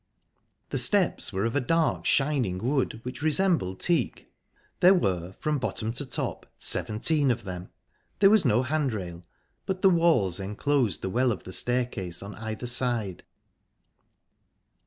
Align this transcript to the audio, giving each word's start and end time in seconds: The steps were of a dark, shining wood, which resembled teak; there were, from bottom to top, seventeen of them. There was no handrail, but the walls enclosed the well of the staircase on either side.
The 0.69 0.79
steps 0.79 1.31
were 1.31 1.45
of 1.45 1.55
a 1.55 1.59
dark, 1.61 2.07
shining 2.07 2.57
wood, 2.57 3.01
which 3.03 3.21
resembled 3.21 3.79
teak; 3.79 4.31
there 4.79 4.95
were, 4.95 5.33
from 5.37 5.59
bottom 5.59 5.93
to 5.93 6.07
top, 6.07 6.47
seventeen 6.57 7.29
of 7.29 7.43
them. 7.43 7.69
There 8.17 8.31
was 8.31 8.43
no 8.43 8.63
handrail, 8.63 9.21
but 9.67 9.83
the 9.83 9.91
walls 9.91 10.39
enclosed 10.39 11.03
the 11.03 11.09
well 11.11 11.31
of 11.31 11.43
the 11.43 11.53
staircase 11.53 12.23
on 12.23 12.33
either 12.33 12.65
side. 12.65 13.21